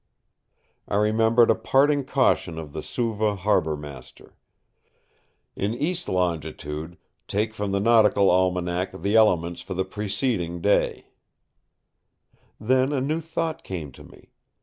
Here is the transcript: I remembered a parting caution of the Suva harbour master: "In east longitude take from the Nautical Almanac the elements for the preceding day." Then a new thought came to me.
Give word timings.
I 0.87 0.95
remembered 0.95 1.51
a 1.51 1.55
parting 1.55 2.05
caution 2.05 2.57
of 2.57 2.73
the 2.73 2.81
Suva 2.81 3.35
harbour 3.35 3.77
master: 3.77 4.33
"In 5.55 5.75
east 5.75 6.09
longitude 6.09 6.97
take 7.27 7.53
from 7.53 7.71
the 7.71 7.79
Nautical 7.79 8.31
Almanac 8.31 8.99
the 9.03 9.15
elements 9.15 9.61
for 9.61 9.75
the 9.75 9.85
preceding 9.85 10.59
day." 10.59 11.09
Then 12.59 12.91
a 12.91 12.99
new 12.99 13.21
thought 13.21 13.63
came 13.63 13.91
to 13.91 14.03
me. 14.03 14.31